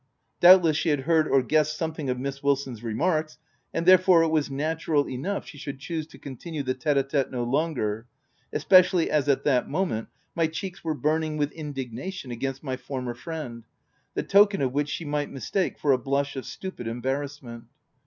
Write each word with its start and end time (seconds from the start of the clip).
Doubtless 0.39 0.77
she 0.77 0.89
had 0.89 1.01
heard 1.01 1.27
or 1.27 1.43
guessed 1.43 1.77
something 1.77 2.09
of 2.09 2.19
Miss 2.19 2.41
Wilson's 2.41 2.81
remarks, 2.81 3.37
and 3.71 3.85
therefore, 3.85 4.23
it 4.23 4.29
was 4.29 4.49
natural 4.49 5.07
enough 5.07 5.45
she 5.45 5.59
should 5.59 5.77
choose 5.77 6.07
to 6.07 6.17
con 6.17 6.37
tinue 6.37 6.65
the 6.65 6.73
tete 6.73 6.97
a 6.97 7.03
tete 7.03 7.29
no 7.29 7.43
longer, 7.43 8.07
especially 8.51 9.11
as 9.11 9.29
at 9.29 9.43
that 9.43 9.69
moment 9.69 10.07
my 10.33 10.47
cheeks 10.47 10.83
were 10.83 10.95
burning 10.95 11.37
with 11.37 11.51
in 11.51 11.71
dignation 11.71 12.31
against 12.31 12.63
my 12.63 12.77
former 12.77 13.13
friend, 13.13 13.63
the 14.15 14.23
token 14.23 14.59
of 14.63 14.73
which 14.73 14.89
she 14.89 15.05
might 15.05 15.29
mistake 15.29 15.77
for 15.77 15.91
a 15.91 15.99
blush 15.99 16.35
of 16.35 16.47
stupid 16.47 16.87
embarrassment. 16.87 17.65